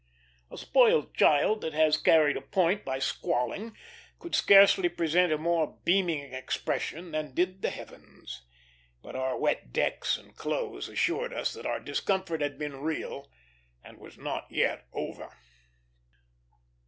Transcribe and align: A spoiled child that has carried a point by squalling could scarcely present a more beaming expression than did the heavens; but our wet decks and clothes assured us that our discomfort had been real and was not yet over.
A 0.49 0.57
spoiled 0.57 1.13
child 1.13 1.61
that 1.61 1.73
has 1.73 1.95
carried 1.95 2.35
a 2.35 2.41
point 2.41 2.83
by 2.83 2.97
squalling 2.97 3.77
could 4.17 4.33
scarcely 4.33 4.89
present 4.89 5.31
a 5.31 5.37
more 5.37 5.77
beaming 5.85 6.33
expression 6.33 7.11
than 7.11 7.35
did 7.35 7.61
the 7.61 7.69
heavens; 7.69 8.41
but 9.03 9.15
our 9.15 9.37
wet 9.37 9.71
decks 9.71 10.17
and 10.17 10.35
clothes 10.35 10.89
assured 10.89 11.31
us 11.31 11.53
that 11.53 11.67
our 11.67 11.79
discomfort 11.79 12.41
had 12.41 12.57
been 12.57 12.77
real 12.81 13.29
and 13.83 13.99
was 13.99 14.17
not 14.17 14.47
yet 14.49 14.87
over. 14.91 15.33